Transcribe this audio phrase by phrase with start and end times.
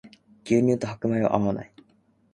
[0.45, 1.71] 牛乳と白米は合わない